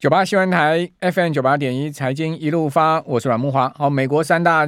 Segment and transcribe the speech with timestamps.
[0.00, 3.68] 九八新闻台 FM 九八点一财经一路发，我是阮慕驊。
[3.74, 4.64] 好，美国三大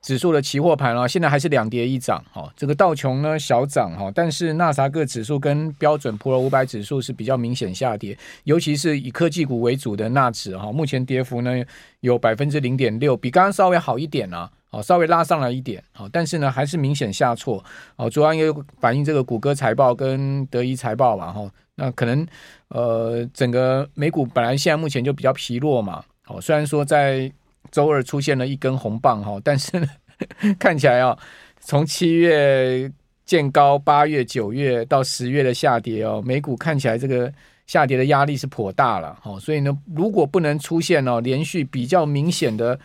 [0.00, 2.20] 指数的期货盘啊，现在还是两跌一涨。
[2.32, 11.62] 哈，这个道琼呢小涨哈，但是纳斯达克指数跟标准普尔五百指数是比较明显下跌，尤其是以科技股为主的纳指哈，目前跌幅呢
[12.00, 15.80] 有百分之零点六，比刚刚稍微好一点啊，好，稍微拉上来一点。
[15.92, 17.64] 好，但是呢还是明显下挫。
[17.94, 21.32] 好，主要也反映这个谷歌财报跟德仪财报吧。
[21.32, 21.48] 哈。
[21.74, 22.26] 那可能，
[22.68, 27.30] 呃，整个美股本来现在目前就比较疲弱嘛，哦，虽然说在
[27.70, 29.86] 周二出现了一根红棒哈，但是呢
[30.60, 31.18] 看起来啊，
[31.60, 32.90] 从七月
[33.24, 37.32] 见高，八月、九月到十月的下跌哦，美股看起来这个
[37.66, 42.78] 下跌的压力是颇大了，哦，所以呢，如果不能出现哦连续比较明显的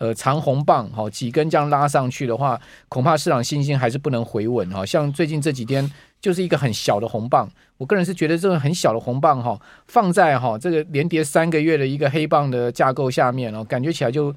[0.00, 5.88] 呃长红棒，哈，几根这样拉上去的话，恐怕市场信心还是不能回稳哈，像最近这几天。
[6.20, 14.30] 就是一个很小的红棒，我个人是觉得这种很小的红棒哈，放在哈这个连跌三个月的一个黑棒的架构下面哦，感觉起来就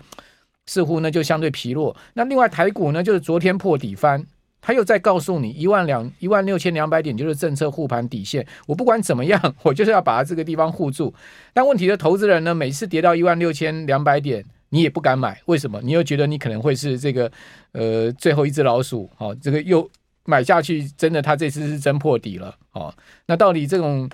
[0.66, 1.94] 似乎呢就相对疲弱。
[2.14, 4.26] 那另外台股呢，就是昨天破底翻，
[4.62, 11.14] 他又在告诉你一万两一万六千两百点就是政策护盘底线，我不管怎么样，我就是要把它这个地方护住。
[11.52, 14.42] 但问题的投资人呢，每次跌到一万六千两百点，
[14.74, 15.80] 你也不敢买，为什么？
[15.82, 17.32] 你又觉得你可能会是这个
[17.72, 19.90] 呃最后一只老鼠，好，这个又。
[20.26, 22.96] 买下去，真的，他这次是真破底了哦。
[23.26, 24.10] 那到底这种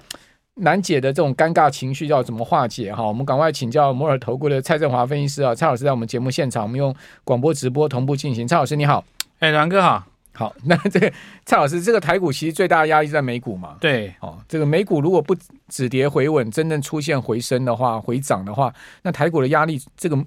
[0.56, 2.92] 难解的这种尴尬情绪要怎么化解？
[2.92, 6.92] 哈，我们赶快请教摩尔投顾的蔡振华分析师啊，蔡老师在我们节目现场，我们用
[7.24, 8.48] 广播直播同步进行。
[8.48, 9.06] 蔡老师你好，
[9.38, 10.56] 哎，阮哥好，好。
[10.64, 11.14] 那这个
[11.46, 13.78] 蔡老师，这个台股其实最大的压力在美股嘛？
[13.80, 15.36] 对，哦，这个美股如果不
[15.68, 20.18] 止跌回稳，真正出现回升的话，回涨的话，那台股的压力，这个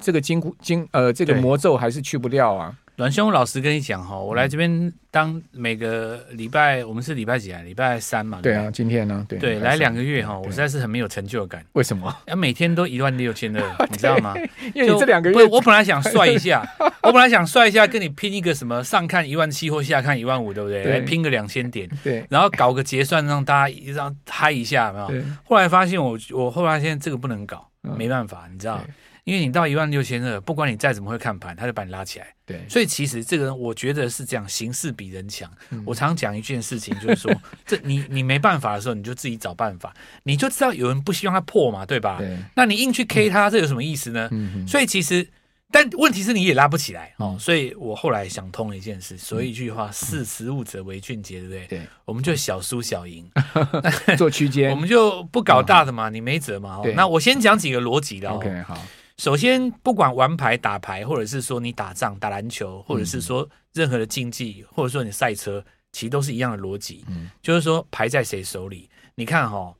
[0.00, 2.74] 这个金箍金呃，这个魔咒还是去不掉啊。
[2.96, 7.62] 阮兄，老实跟你讲哈，我来这边当每个礼拜，我们是礼拜几啊？
[7.62, 8.40] 礼拜三嘛。
[8.42, 9.24] 对啊，今天呢？
[9.26, 11.64] 对对，来两个月哈，我实在是很没有成就感。
[11.72, 12.14] 为什么？
[12.26, 14.34] 要每天都一万六千二， 你知道吗？
[14.74, 16.62] 因为这两个月，我本来想帅一下，
[17.02, 20.84] 我本来想帅一下，跟你拼一个什么上看一万七或下看一万五，对不对？
[20.84, 25.22] 来拼个两千点，对，然后搞个结算，让大家让嗨一下，有没有？
[25.44, 28.78] 后来发现我，我后来发现这个不能搞，没办法，你知道。
[29.24, 32.26] 因为你到一万六千二，不管你再怎么会看盘，他就把你拉起来。
[32.46, 35.50] 对，所以其实这个人，我觉得是这样，形势比人强。
[35.70, 37.32] 嗯、我常讲一件事情，就是说，
[37.66, 39.94] 这你你没办法的时候，你就自己找办法。
[40.24, 42.16] 你就知道有人不希望他破嘛，对吧？
[42.18, 42.36] 对。
[42.56, 44.28] 那你硬去 K 他，嗯、这有什么意思呢？
[44.32, 45.28] 嗯、所以其实，
[45.70, 47.36] 但问题是你也拉不起来哦。
[47.38, 51.66] 所以我后来想通了一件事，所以一句话：识时务者为俊杰，对不对？
[51.66, 51.82] 对。
[52.04, 53.30] 我们就小输小赢，
[54.18, 56.80] 做区间，我们就不搞大的嘛，你没辙嘛。
[56.96, 58.28] 那我先讲几个逻辑的。
[58.28, 58.76] OK，好。
[59.20, 67.04] 首先，不管玩牌、打牌，或者是说你打仗、打篮球，或者是说任何的竞技，或者说你赛车，其实都是一样的逻辑。
[67.06, 68.88] 嗯，就是说牌在谁手里？
[69.14, 69.74] 你看哈，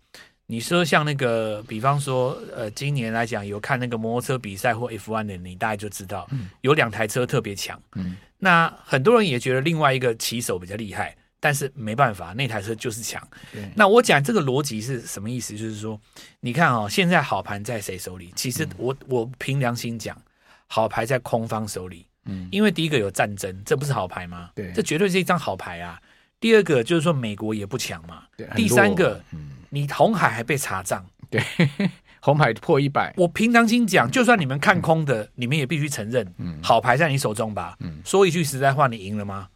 [0.44, 6.28] 你说像那个，比方说，呃，今年来讲有看那个摩托车比赛或 F1 的，你大概就知道，
[6.60, 7.82] 有两台车特别强。
[7.96, 11.16] 嗯，那很多人也觉得另外一个骑手比较厉害。
[11.40, 13.20] 但是没办法，那台车就是强。
[13.74, 15.56] 那我讲这个逻辑是什么意思？
[15.56, 15.98] 就是说，
[16.40, 18.30] 你看哦，现在好盘在谁手里？
[18.36, 20.16] 其实我我凭良心讲，
[20.66, 22.06] 好牌在空方手里。
[22.26, 24.50] 嗯，因为第一个有战争，这不是好牌吗？
[24.54, 25.98] 对，这绝对是一张好牌啊。
[26.38, 28.24] 第二个就是说，美国也不强嘛。
[28.36, 29.22] 对，第三个，
[29.70, 31.04] 你红海还被查账。
[31.30, 31.42] 对，
[32.20, 33.14] 红海破一百。
[33.16, 37.76] 我凭良心讲，就算你们看空的，你们也必须承认，嗯好牌在你手中吧。
[37.80, 39.48] 嗯，说一句实在话，你赢了吗？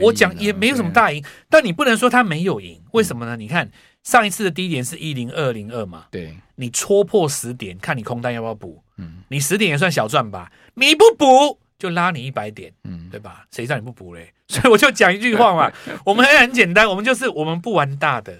[0.00, 3.36] 我讲也没有什么大赢，但你不能说他没有赢，为什么呢？
[3.36, 3.70] 你看
[4.02, 13.44] 上一次的低点是一零二零二嘛，对，你戳破十点，看你空单要不要补，嗯，你十点也算小赚吧，你不补就拉你一百点，嗯，对吧？
[13.50, 14.32] 谁叫你不补嘞？
[14.48, 15.70] 所以我就讲一句话嘛，
[16.06, 18.32] 我们很很简单，我们就是我们不玩大的，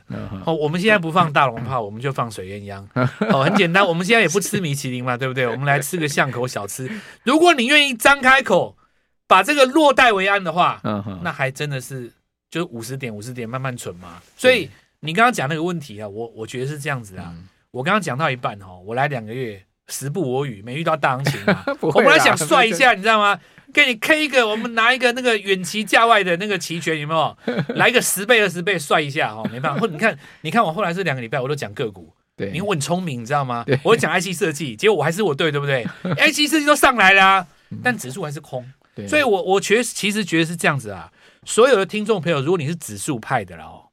[0.47, 2.83] 哦，我们现在不放大龙炮，我们就放水鸳鸯，
[3.29, 5.47] 哦，很简单，我们现在也不吃米其林嘛，对不对？
[5.47, 6.89] 我们来吃个巷口小吃，
[7.25, 8.77] 如果你愿意张开口。
[9.27, 12.13] 把这个落袋为安的话，嗯，那还真的是
[12.51, 14.21] 就五十点五十点慢慢存嘛。
[14.37, 14.71] 所以
[15.01, 17.35] 你刚刚讲那个问题啊，我我觉得是这样子啊。
[17.71, 21.65] 我刚刚讲到一半哦，我来两个月时不我与，没遇到大行情嘛。
[21.81, 23.39] 我本来想帅一下，你知道吗？
[23.75, 27.37] 给你 K 一个，我们拿一个那个远期价外的那个期权，有没有？
[27.77, 29.81] 来个十倍二十倍帅一下哦，没办法。
[29.81, 33.67] 或你看，你看我后来这两个礼拜我都讲个股，对，因为我很聪明，你知道吗？
[33.83, 35.85] 我讲 IC 设计，结果我还是我对，对不对？
[36.17, 37.47] IC 设计都上来了，
[37.83, 38.65] 但指数还是空。
[39.09, 41.13] 所以我，我我觉得其实觉得是这样子啊。
[41.45, 43.91] 所有的听众朋友，如果你是指数派的了哦，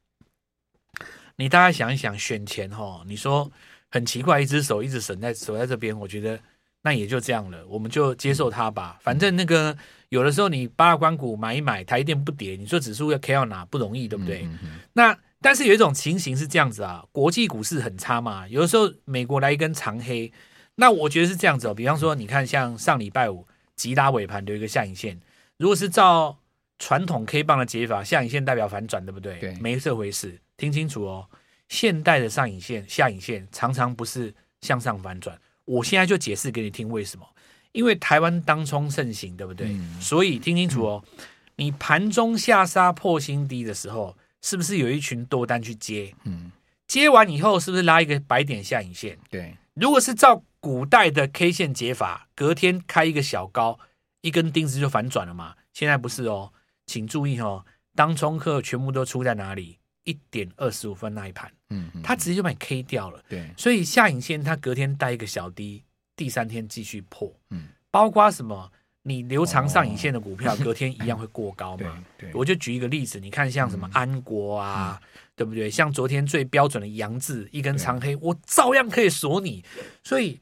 [1.36, 3.52] 你大概想一想，选前哈，你说
[3.90, 6.40] 很奇怪，一只手一直守在守在这边，我觉得
[6.82, 8.98] 那也就这样了，我们就接受它吧。
[9.02, 9.78] 反正那个
[10.10, 14.48] 有的时候你八大关股买一买，台积电不跌，你说指数要 K 到哪不容易，对不对？
[14.94, 20.32] 那但是有一种情形是这样子啊，国际股市很差嘛，有的时候美国来一根长黑，
[20.76, 21.74] 那我觉得是这样子哦。
[21.74, 23.46] 比方说，你看像上礼拜五
[23.84, 25.20] 急拉尾盘留一个下影线，
[25.58, 26.38] 如果是照
[26.80, 29.38] 传统 K 棒的解法，下影线代表反转，对不对？
[29.40, 30.40] 对，没这回事。
[30.56, 31.28] 听清楚哦，
[31.68, 35.38] 现代的上影线、下影线常常不是向上反转。
[35.66, 37.28] 我现在就解释给你听为什么？
[37.74, 39.68] 因为台湾当冲盛行，对不对？
[39.68, 41.26] 嗯、所以听清楚哦，嗯、
[41.58, 46.16] 你盘中下杀破新低的时候，是不是有一群多单去接？
[46.24, 46.54] 嗯，
[46.88, 49.18] 接完以后是不是拉一个白点下影线？
[49.30, 53.80] 对，如果是照古代的 K 线解法，隔天开一个小高，
[54.22, 55.56] 一根钉子就反转了嘛。
[55.74, 56.54] 现在不是哦，
[56.86, 57.66] 请注意哦，
[57.96, 59.80] 当冲客全部都出在哪里？
[60.04, 63.24] 一点二十五分那一盘，嗯，嗯，他直接就把你 K 掉了。
[63.30, 65.84] 对，所以下影线它隔天带一个小低，
[66.16, 67.34] 第三天继续破。
[67.52, 68.72] 嗯，包括什么？
[69.06, 72.02] 你留长上影线的股票，隔天一样会过高嘛？
[72.18, 75.02] 对，我就举一个例子，你看像什么安国啊，
[75.36, 75.70] 对不对？
[75.70, 79.64] 像昨天最标准的杨字一根长黑，我照样可以锁你。
[80.04, 80.40] 所以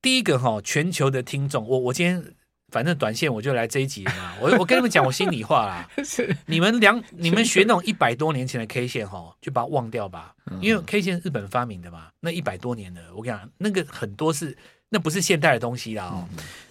[0.00, 2.24] 第一个哈，全球的听众，我我今天。
[2.72, 14.54] 反正短线我就来这一集了嘛，我我跟你们讲我心里话啦， 是你们两你们学那种一百多年前的 K 线哈，就把它忘掉吧，因为 K 线日本发明的嘛，那一百多年的，我跟你讲，那个很多是
[14.88, 16.28] 那不是现代的东西啦哦。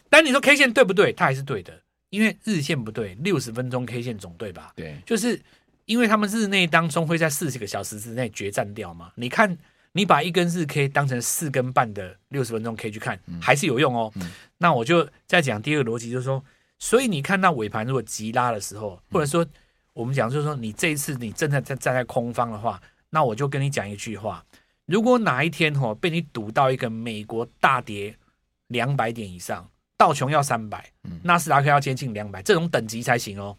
[0.09, 1.13] 但你说 K 线对不对？
[1.13, 4.73] 它还是对的，因为日线不对，六十分钟 K 线总对吧？
[4.75, 5.41] 对，就是
[5.85, 9.57] 因为他们日内当中会在四十个小时之内决战掉嘛，你看。
[9.97, 14.11] 你把一根日 K 当成四根半的六十分钟 K 去看，还是有用哦。
[14.15, 16.43] 嗯、那我就再讲第二个逻辑，就是说，
[16.77, 19.47] 所以你看到尾盘如果急拉的时候，或者说
[19.93, 24.43] 我们讲就是说，你这一次你正在在站在空方的话，那我就跟你讲一句话：
[24.85, 28.13] 如果哪一天哦被你赌到一个美国大跌
[28.67, 29.65] 两百点以上，
[29.95, 30.91] 道琼要三百，
[31.23, 33.55] 纳斯达克要接近两百，这种等级才行哦。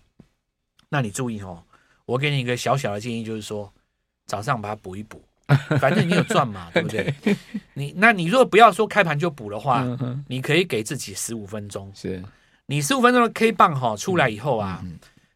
[0.90, 1.64] 那你注意哦，
[2.06, 3.72] 我给你一个小小的建议，就是说
[4.26, 5.22] 早上把它补一补。
[5.78, 7.14] 反正你有赚嘛， 对不对？
[7.74, 9.86] 你那你如果不要说开盘就补的话，
[10.26, 11.88] 你可以给自己十五分钟。
[11.94, 12.20] 是，
[12.66, 14.84] 你十五分钟的 K 棒哈出来以后啊，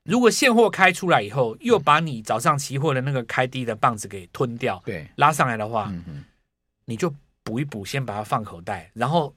[0.02, 5.93] 如果现货开出来以后，又把你早上期货的那个开低的棒子给吞掉，对，拉上来的话，
[6.87, 7.14] 你就
[7.44, 9.32] 补一补，先把它放口袋，然后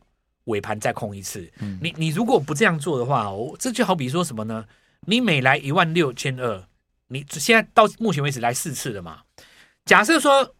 [0.45, 1.47] 尾盘再空一次。
[1.79, 4.65] 你你如果不这样做的话，我这就好比说什么呢？
[5.01, 6.63] 你每来一万六千二，
[7.07, 9.21] 你现在到目前为止来四次了嘛？
[9.85, 10.55] 假设说。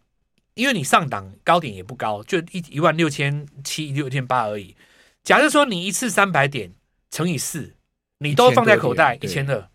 [0.54, 4.76] 因为你上档高点也不高，就一一万六千七六千八而已。
[5.24, 6.72] 假设说你一次三百点
[7.10, 7.74] 乘以四，
[8.18, 9.68] 你都放在口袋一千二。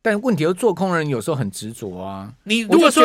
[0.00, 2.32] 但问题是做空人有时候很执着啊。
[2.44, 3.02] 你如果说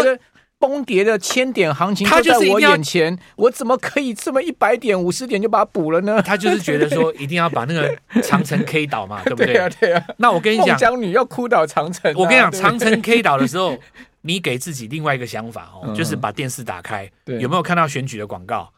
[0.62, 6.22] 崩跌的千点行情就在我眼前，我怎么可以这么一百点五十点就把它补了呢？
[6.22, 9.48] 他就是觉得说 一定要把那个长城 K 倒嘛， 对不对？
[9.48, 10.06] 对啊，对啊。
[10.18, 12.14] 那我跟你讲，梦江女要哭倒长城。
[12.16, 13.78] 我跟你讲，长城 K 倒的时候。
[14.24, 17.10] 你给自己另外一个想法哦，就是把电视打开，
[17.40, 18.72] 有没有看到选举的广告？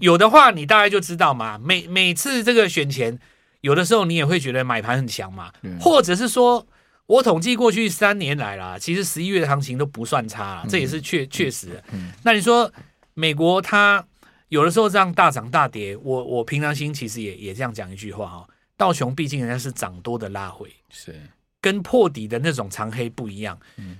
[0.00, 1.56] 有的话，你大概就知道嘛。
[1.56, 3.16] 每每次这个选前，
[3.60, 6.66] 有的时候你也会觉得买盘很强嘛，或者是说，
[7.08, 11.82] 我统计过去三年来啦，其实十一月的行情都不算差，这也是确确实。
[12.22, 12.70] 那你说
[13.14, 14.06] 美国它
[14.50, 21.14] 有的时候这样大涨大跌，我我平常心其实也也这样讲一句话哈，道琼毕竟人家是涨多的拉回，是。
[21.60, 23.58] 跟破底的那种长黑不一样。
[23.78, 23.98] 嗯，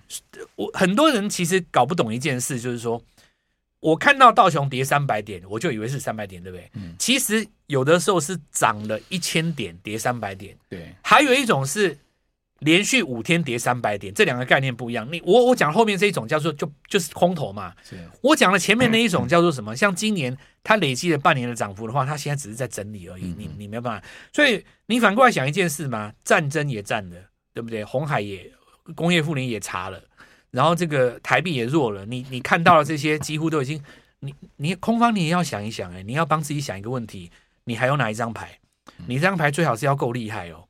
[0.55, 3.03] 我很多人其实搞不懂一件事，就是说，
[3.81, 6.71] 我看到道琼跌三百点，我就以为是三百点，对不对？
[6.75, 10.57] 嗯，其实有的时候是涨了一千点，跌三百点。
[10.69, 11.99] 对，还有一种是
[12.61, 15.07] 连续五天跌三百点，这两个概念不一样。
[15.11, 17.73] 你我我讲后面这一种叫做就就是空头嘛。
[17.83, 19.77] 是我讲了前面那一种叫做什么？
[19.77, 23.35] 像今年它累积了半年的涨幅的话，它现在只是在整理而已。
[23.37, 24.07] 你你没有办法。
[24.33, 27.17] 所以你反过来想一件事嘛，战争也战了。
[27.55, 27.83] 对不对？
[27.83, 28.49] 红海也
[28.95, 30.01] 工业妇女也查了，
[30.53, 32.07] 然后这个台币也弱了。
[32.07, 33.83] 你你看到了这些，几乎都已经，
[34.21, 37.33] 你你空方你也要想一想哎，你要帮自己想一个问题，
[37.65, 38.61] 你还有哪一张牌？
[39.09, 40.69] 你这张牌最好是要够厉害哦。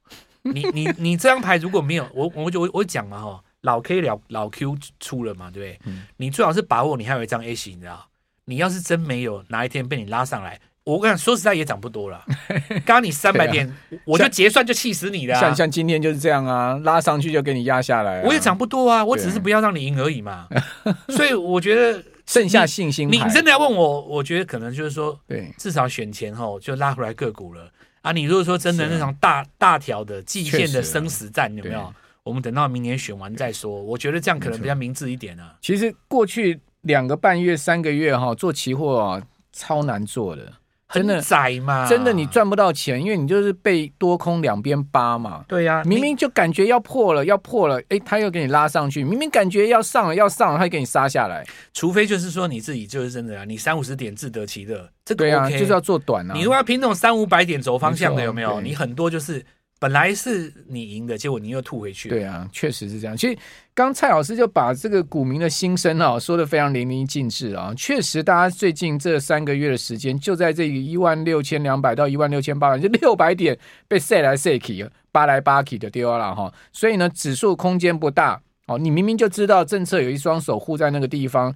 [0.55, 5.95] 你你你这张牌如果没有，我我就我我讲嘛哈，老 K 了老 Q 出了嘛，对不对？
[6.17, 8.07] 你最好是把握你还有一张 A 型，你知道？
[8.45, 10.59] 你要是真没有，哪一天被你拉上来？
[10.85, 12.25] 我跟你说实在也涨不多了，
[12.87, 13.71] 刚刚你三百点，
[14.07, 15.39] 我就结算就气死你了。
[15.39, 18.23] 像像今天就是这样啊，拉上去就给你压下来。
[18.23, 20.49] 我也涨不多啊，我只是不要让你赢而已嘛。
[21.11, 27.71] 所以我觉得剩下信心，你真的要问我，我觉得可能就是说，对，至少选前后就拉回来个股了
[28.03, 28.13] 啊。
[28.13, 31.93] 你如果说真的那种大大条的季线的生死战有没有？
[32.23, 33.71] 我们等到明年选完再说。
[33.83, 35.57] 我觉得这样可能比较明智一点啊。
[35.63, 40.53] 其实过去两个半月、三个月哈，做期货啊，超难做的。
[40.93, 45.45] 真的窄嘛，真的你赚不到钱，因为你就是被多空两边扒嘛。
[45.47, 51.47] 对呀、啊，明明就感觉要破了，要破了，哎，他又给你拉上去；明明感觉要上了，要上了，他又给你杀下来。
[51.75, 56.35] 除非就是说你自己就是真的啊，你三五十点自得其乐，这个、OK, 对啊，就是要做短啊。
[56.35, 58.61] 你如果要拼那种三五百点走方向的，有没有？
[58.61, 59.45] 你很多就是。
[59.79, 62.09] 本来是你赢的，结果你又吐回去。
[62.09, 63.17] 对啊，确实是这样。
[63.17, 63.39] 其实
[63.75, 67.73] 刚蔡老师就把这个股民的心声啊说得非常淋漓尽致啊。
[67.77, 73.57] 确实，大家最近这三个月的时间，就在这个一万六千两百到一万六千八百，就六百点
[73.87, 76.53] 被塞来塞去，扒来扒去的丢了哈。
[76.73, 78.79] 所以呢，指数空间不大哦。
[78.79, 81.55] 你明明就知道政策有一双手护在那个地方。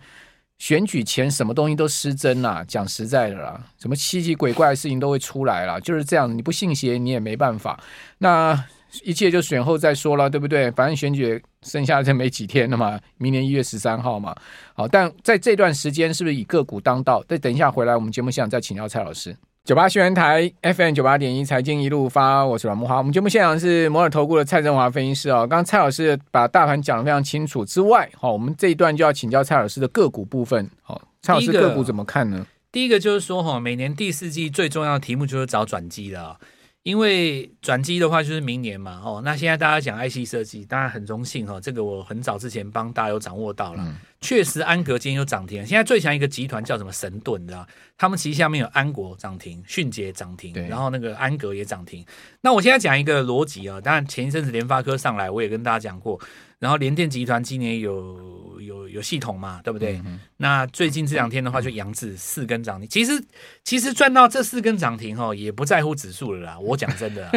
[0.63, 6.33] 选举前什么东西都失真啦，讲实在的啦，什么奇奇鬼怪的事情都会出来啦，就是这样。
[6.33, 7.83] 你不信邪，你也没办法。
[8.19, 8.65] 那
[9.03, 10.71] 一切就选后再说了，对不对？
[10.71, 14.33] 反正选举剩下这没几天了嘛，明年一月十三号嘛。
[14.75, 17.25] 好，但在这段时间是不是以个股当道？
[17.25, 19.37] 再等一下回来，我们节目现场再请教蔡老师。
[19.65, 22.99] 九八新闻台 FM 九八点一财经一路发，我是阮木华。
[22.99, 25.47] 我们节目现场是摩尔投顾的蔡振华分析师哦。
[25.47, 30.69] 刚刚蔡老师把大盘讲的非常清楚之外，好，我们这一段就要请教蔡老师的个股部分。
[30.83, 32.45] 好，蔡老师个股怎么看呢？
[32.73, 36.37] 第一个就是说，哈，每年第四季最重要的题目就是找转机了。
[36.83, 47.65] 因为转机的话就是明年嘛，哦，那现在大家讲 IC 设计，当然很荣幸哈，这个我很早之前帮大家有掌握到了，确实安格今天有涨停，现在最强一个集团叫什么神盾，你知道？
[47.97, 52.05] 他们旗下面有安国涨停，迅捷涨停，然后那个安格也涨停。
[52.41, 56.21] 那我现在讲一个逻辑啊，当然前一阵子联发科上来，我也跟大家讲过。
[56.63, 60.01] 然后联电集团今年有有有系统嘛，对不对？
[60.07, 62.89] 嗯、那最近这两天的话，就扬子四根涨停。
[62.89, 63.21] 其实
[63.65, 66.57] 其实赚到这四根涨停哦，也不在乎指数了啦。
[66.63, 67.29] 我讲真的，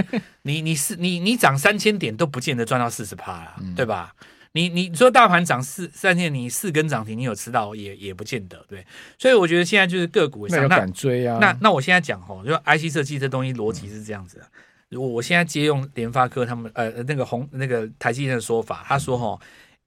[0.43, 4.13] 你你是你你涨三千点都不见得赚到四十趴啦，对吧？
[4.51, 8.85] 你你说大盘涨四三千，你四根涨停，你有吃到也也不见得，对。
[9.17, 11.39] 所以我觉得现在就是个股上，那敢追啊？
[11.41, 14.47] 那那我现在讲哦，就 IC 设计这东西逻辑是这样子的。
[14.91, 19.39] 我我现在借用联发科他们呃那个红那个台积电的说法，他说哈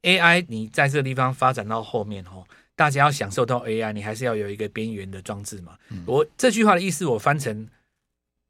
[0.02, 2.42] AI 你在这个地方发展到后面哈，
[2.74, 5.76] 大家要享受到 AI，你还是要有一个边缘的装置嘛。
[6.06, 7.68] 我这句话的意思我翻成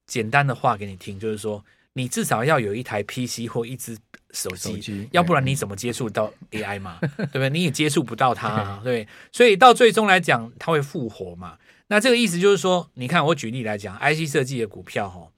[0.07, 3.97] 简单的话给你听，就是说你至少要有一台 PC 或一支
[4.33, 6.99] 手机，要不然你怎么接触到 AI 嘛？
[7.17, 7.51] 对不对？
[7.51, 9.07] 你也接触不到它啊， 对。
[9.33, 11.59] 所以到最终来讲，它会复活嘛？
[11.89, 15.29] 那这个意思就是说，你看我举例来讲，IC 设计的股票哈。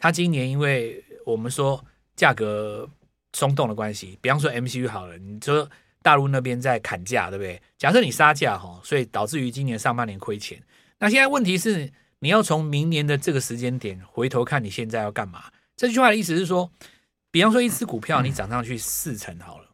[0.00, 1.84] 它今年因为我们说
[2.16, 2.88] 价格
[3.34, 5.70] 松动的关系，比方说 MCU 好了，你说
[6.02, 7.60] 大陆那边在砍价，对不对？
[7.76, 10.60] 假设你杀价哈，所以导致于今年上半年亏钱。
[10.98, 15.44] 那现在问题是，你要从明年的这个时间点回头看你现在要干嘛？
[15.76, 16.70] 这句话的意思是说，
[17.30, 19.68] 比方说一只股票你涨上去四成好了，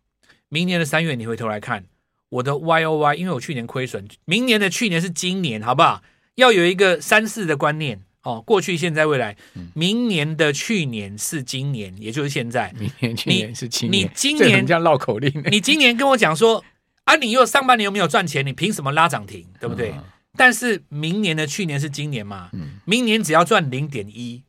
[0.49, 1.85] 明年的三月你回头来看
[2.29, 6.03] 我的 YOY，因为我去年亏损，明年的去年是今年，好不好？
[6.35, 8.03] 要有一个三四的观念。
[8.27, 9.37] 哦，过去、现在、未来，
[9.73, 12.75] 明年的去年是今年，也就是现在。
[12.77, 14.05] 明年、去年是今年。
[14.05, 15.33] 你今年这样绕口令。
[15.49, 16.65] 你今年跟我讲说
[17.05, 18.45] 啊，你又上半年又没有赚钱？
[18.45, 19.47] 你凭什么拉涨停？
[19.61, 19.93] 对不对？
[19.93, 20.03] 嗯、
[20.37, 22.51] 但是明年的去年是今年嘛？
[22.53, 24.43] 嗯、明年只要赚零点一，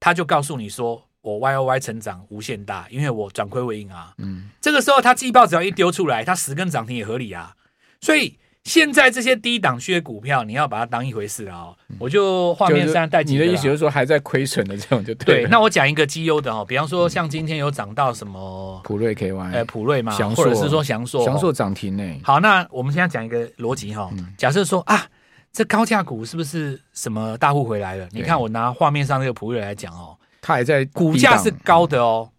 [0.00, 4.14] 他就告诉你说我 Y O Y 成长无限大，因为我转亏为盈啊。
[4.16, 7.54] 嗯，这个时候他季报只要一丢出来，他十根涨停也合理啊。
[8.00, 8.38] 所以。
[8.64, 11.76] 现在这些低档区的股票，你要把它当一回事啊、哦！
[11.98, 13.44] 我就画面上带几个。
[13.44, 15.42] 你的意思就是说，还在亏损的这种就对。
[15.42, 22.20] 对，那我讲一个绩优的哦，比方说像今天有涨到什么普瑞 KY，呃，普瑞嘛，或者是说翔硕，翔硕涨停呢。
[22.22, 25.06] 好，那我们现在讲一个逻辑哈，假设说啊，
[25.52, 28.08] 这高价股是不是什么大户回来了？
[28.12, 32.30] 你看我拿画面上那个普瑞来讲哦，它还在股价是高的哦。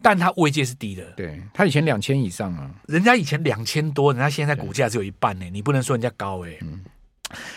[0.00, 6.56] 但它位阶是低的，对，它以前两千以上啊，人家以前两千多，人家现在股价只有一半呢，你不能说人家高哎。
[6.60, 6.84] 嗯，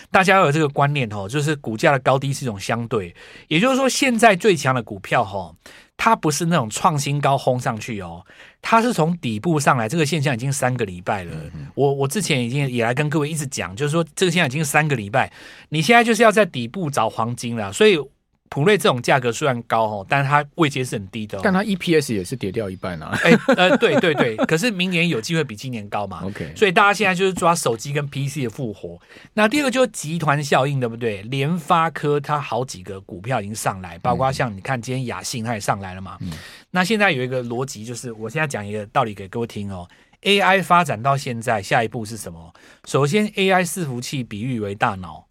[0.09, 3.15] 大家要有这个观念哦，就是股价的高低是一种相对，
[3.47, 5.53] 也就是说，现在最强的股票哈，
[5.95, 8.25] 它不是那种创新高轰上去哦，
[8.59, 11.31] 它是从底部上来，这个现象已经三个礼拜了。
[11.75, 15.31] 我我之前已经也来跟各位一直讲，就是说这个现象已经三个礼拜，
[15.69, 17.99] 你现在就是要在底部找黄金了，所以。
[18.53, 23.17] 普瑞这种价格虽然高哦，但是它位阶是很低的，但它 EPS 也是跌掉一半啊。
[23.23, 28.99] 哎，呃，对对对， 可是明年有机会比今年高嘛？OK，所以大家现在就是抓手机跟 PC 的复活。
[29.35, 31.21] 那第二个就是集团效应，对不对？
[31.23, 36.17] 联发科它好几个股票已经上来，包括像你看今天雅信它也上来了嘛。
[36.19, 36.31] 嗯、
[36.71, 39.87] 那现在有一个逻辑，就是我现在讲一个道理给各位听哦。
[40.23, 42.53] AI 发展到现在，下一步是什么？
[42.85, 45.25] 首先，AI 伺服器比喻为大脑，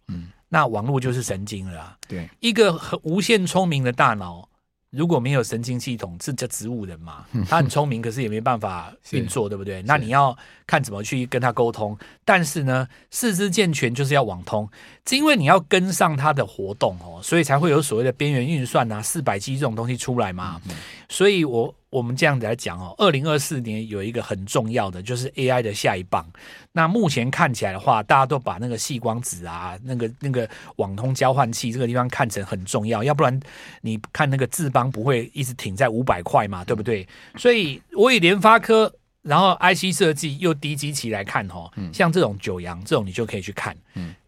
[0.53, 1.97] 那网络就是神经了啊！
[2.09, 4.49] 对，一个很无限聪明的大脑，
[4.89, 7.25] 如果没有神经系统，这叫植物人嘛？
[7.47, 9.81] 他很聪明，可是也没办法运作，对不对？
[9.83, 11.97] 那你要看怎么去跟他沟通。
[12.25, 14.69] 但是呢，四肢健全就是要网通，
[15.07, 20.61] 是因为你要跟上他的活动哦，所以才会有所谓的边缘运算啊、四百 G 这种东西出来嘛。
[21.07, 21.73] 所以我。
[21.91, 26.25] 我们这样子来讲哦，二零二四年有一个很重要的，就是 AI 的下一棒。
[26.71, 33.37] 那目前看起来的话，大家都把那个细光子啊，那个那个网通交换器这个地方看成很重要，要不然
[33.81, 37.05] 你看那个智邦不会一直挺在五百块嘛，对不对？
[37.35, 38.89] 所以我以联发科，
[39.21, 43.75] 然后 IC 设计又低基期来看哦，像这种九阳这种你就可以去看，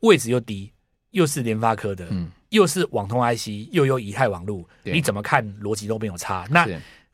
[0.01, 0.69] 位置又低，
[1.11, 2.05] 又是联发科的，
[2.49, 6.45] 又是网通 IC，又有以太网路，你怎么看逻辑都没有差。
[6.49, 6.67] 那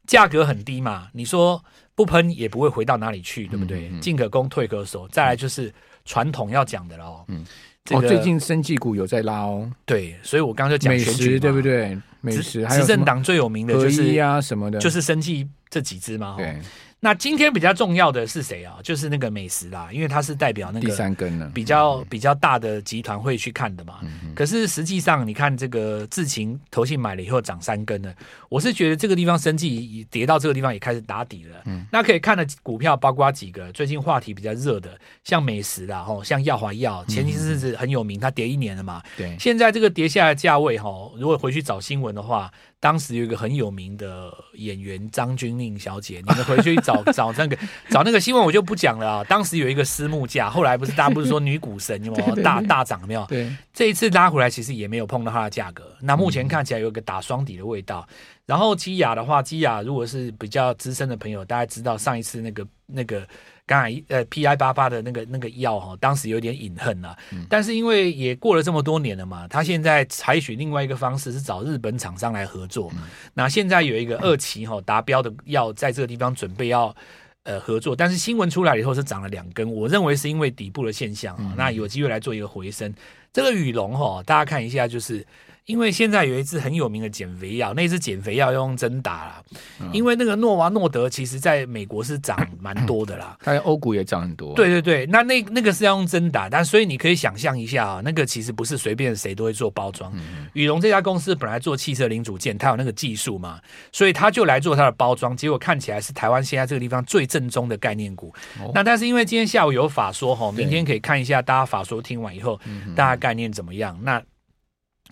[0.09, 1.63] 价格很低嘛，你说
[1.93, 3.91] 不喷也不会回到哪里去，对不对？
[3.99, 5.07] 进、可攻，退可守。
[5.09, 5.71] 再来就是
[6.03, 7.23] 传统要讲的了哦。
[7.27, 7.45] 嗯，
[7.85, 9.71] 这个、哦，最近生技股有在拉哦。
[9.85, 11.95] 对，所以我刚刚就讲美食，对不对？
[12.21, 16.33] 美食，执政党最有名的就是啊什么的，就是生技这几支嘛。
[16.37, 16.59] 对。
[17.01, 18.75] 那今天比较重要的是谁啊？
[18.84, 24.00] 就是那个美食啦，因为它是代表那个第三根呢，比较比较大的集团会去看的嘛。
[24.01, 28.13] 嗯、可是实际上，你看这个智勤投信买了以后涨三根了，
[28.50, 31.62] 我是觉得这个地方生技跌到这个地方也开始打底了。
[31.65, 39.01] 嗯，那可以看的股票包括几个，最近话题比较热的，像美食啦，吼，像药华药，前期是是很有名，它跌一年了嘛。
[39.15, 42.51] 对，现在这个跌下来的价位，哈，如果回去找新闻的话。
[42.79, 47.57] 当时有一个很有名的演员张钧甯小姐，你们回去找 找那个
[47.89, 49.24] 找那个新闻，我就不讲了啊。
[49.25, 53.25] 当时有一个私募价，后来不是大家不是说女股神有没有大大涨没有？
[53.25, 55.93] 对，这一次拉回来其实也没有碰到它的价格。
[56.01, 58.07] 那目前看起来有一个打双底的味道。
[58.45, 63.27] 然后基亚的话，基亚如果是比较资深的朋友，大家知道上一次那个那个。
[63.69, 67.15] 刚才呃，P I 八八的那个那个药哈，当时有点隐恨啊。
[67.31, 72.89] 嗯、但是因为也过了这么多年了嘛，他现在采取另外一个方式，是找日本厂商来合作。
[72.95, 73.03] 嗯、
[73.35, 76.95] 那现在有一个二期哈达标的药，在这个地方准备要
[77.43, 82.91] 呃合作，但是新闻出来以后是涨了两根，我认为是因为底部的现象啊，嗯、那有机会来做一个回升。
[83.31, 85.23] 这个羽龙哈，大家看一下就是。
[85.69, 89.43] 因为现在有一支很有名的减肥药，那支减肥药要用针打了。
[89.79, 94.55] 嗯、因为那个诺瓦诺德其实在美国是涨蛮多的啦，它欧股也涨很多。
[94.55, 100.11] 对对对，那那那个是要用针打，但所以你可以想象一下啊，那个其实不是随便谁都会做包装。
[100.15, 103.59] 嗯、宇龙这家公司本来做汽车零组件，它有那个技术嘛，
[103.91, 108.33] 所以他就来做它的包装，结果看起来是台湾现在这个地方最正宗的概念股。
[108.59, 112.59] 哦、那但是因为今天下午有法说哈，明天可以看一下大家法说听完以后，
[112.96, 113.96] 大家概念怎么样？
[114.01, 114.20] 那。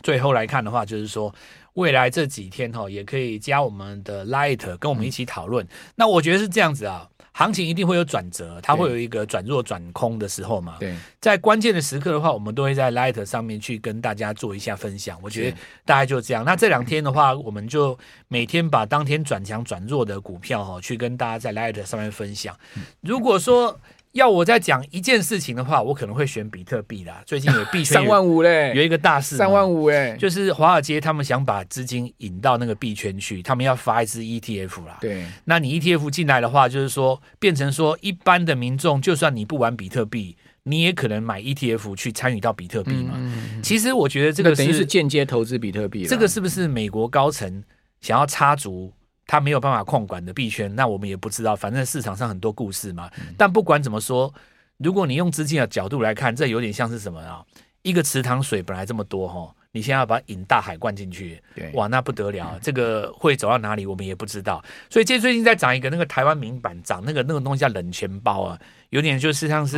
[0.03, 1.33] 最后来看的话，就是说
[1.73, 5.65] 未来这几天哈，也可以加我们的 Light 跟我们一起讨论。
[5.65, 10.77] 嗯、那我觉得是这样子啊，行情一定会有转折，它会有一个转弱转空的时候嘛。
[10.79, 15.19] 对，在关键的时刻的话，我们都会在 Light 上面去跟大家做一下分享。
[15.21, 16.43] 我觉得大概就这样。
[16.43, 22.57] 那这两天的话，我们就每天把当天转强转弱的股票哈，去跟大家在 Light 上面分享。
[23.01, 23.79] 如果说
[24.17, 27.21] 要我再讲一件事情的话，我可能会选比特币啦。
[27.25, 34.97] 最近有币圈 三万五嘞，有一个大事，三万五哎，就是华尔街他们想把资金引到那个币圈去，他们要发一支 ETF 啦。
[34.99, 43.13] 对，那你 ETF 进来的话，就是说变成说一般的民众，就算你不玩比特币，你也可能买 ETF 去参与到比特币嘛。
[43.62, 46.06] 其实我觉得这个等于是间接投资比特币。
[46.06, 47.63] 这个是不是美国高层
[48.01, 48.91] 想要插足？
[49.27, 51.55] 他没有办法控管的币圈，那我们也不知道。
[51.55, 53.11] 反正市场上很多故事嘛。
[53.19, 54.33] 嗯、但不管怎么说，
[54.77, 57.43] 如果你用资金的角度来看，这有点像是什么啊？
[57.83, 61.41] 一个池塘水本来这么多哈，你现在要把它引大海灌进去，
[61.73, 62.51] 哇，那不得了！
[62.53, 64.63] 嗯、这个会走到哪里，我们也不知道。
[64.89, 68.59] 所以，这最近在涨一个那个台湾名版，涨那个那个东西叫冷钱包啊，
[68.89, 69.77] 有点就是像是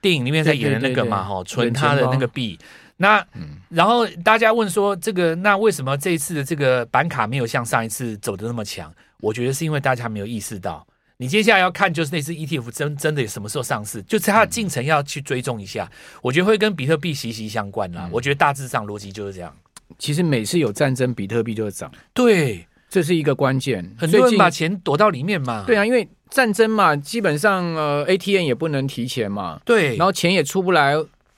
[0.00, 2.58] 电影里面在演的那个嘛哈，存他的那个币。
[2.96, 3.26] 那，
[3.68, 8.92] 然后大家问说，这个那为什么这一次的这个板卡没有像上一次走的那么强？
[9.20, 15.90] 我觉得是因为大家没有意识到，你接下来要看就是那次 ETF 真真的什么时候上市，就是它的进程要去追踪一下。
[16.20, 18.08] 我觉得会跟比特币息息相关啦。
[18.12, 19.52] 我觉得大致上逻辑就是这样。
[19.98, 21.90] 其实每次有战争，比特币就会涨。
[22.12, 23.94] 对，这是一个关键。
[23.98, 25.64] 很多人把钱躲到里面嘛。
[25.66, 29.60] 对啊，因为战争嘛，基本上呃 ATM 也不能提钱嘛。
[29.64, 30.94] 对，然后钱也出不来，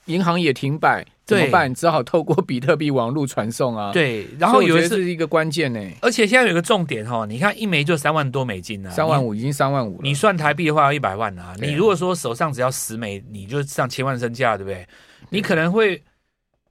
[0.06, 1.04] 银行也停摆。
[1.24, 1.74] 怎么办？
[1.74, 3.92] 只好透过比特币网络传送啊。
[3.92, 5.80] 对，然后有一是一个关键呢。
[6.00, 10.00] 而且现在有一个重点哈，你看一枚就三万多美金啊，三万五已经三万五了。
[10.02, 11.54] 你算台币的话要一百万啊。
[11.60, 14.86] 你如果说手上只要十枚，你就上千万身价，对不对？
[15.30, 16.02] 你可能会。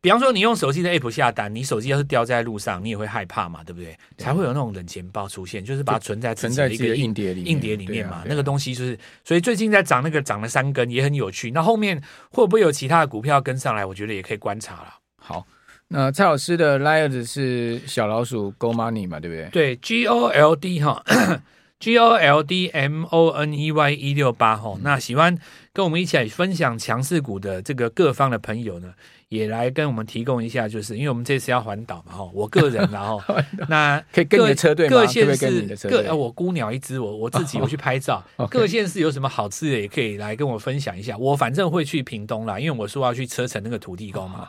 [0.04, 3.98] 比方说，你用手机的 app 下单，你手机要是掉在路上，你也会害怕嘛，对不对？
[4.18, 8.22] 才会有那种冷钱包出现，就是把它存在存在一个硬碟里硬碟里面嘛。
[8.26, 11.52] 那个东西就是，所以最近在涨那个涨了三根，也很有趣。
[11.52, 13.86] 那后面会不会有其他的股票跟上来？
[13.86, 14.94] 我觉得也可以观察了。
[15.16, 15.48] 好。
[15.90, 19.50] 那蔡老师的 Line 是小老鼠 Go Money 嘛，对不对？
[19.52, 21.04] 对，G O L D 哈，
[21.80, 24.76] G O L D M O N E Y 一六八哈。
[24.82, 25.38] 那喜欢
[25.74, 28.94] 跟我们一起来分享强势股的这个各方的朋友呢，
[29.30, 33.20] 也来跟我们提供一下，就是因为我们这次要环岛嘛哈，我个人然后
[33.68, 34.92] 那可以跟你的车队吗？
[34.92, 38.24] 各县市各呃，我孤鸟一只，我我自己我去拍照。
[38.52, 41.18] 各县市有什么好吃的，也可以来跟我分享一下。
[41.18, 44.48] 我反正会去屏东啦，因为我说要去车城那个土地公嘛，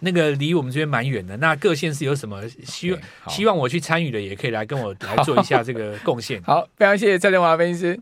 [0.00, 1.36] 那个离我们这边蛮远的。
[1.36, 6.42] 那各县市有什么希望希望我去参与的，也可以来跟我来做一下这个贡献。
[6.44, 8.00] 好，非常谢谢蔡振华分析师。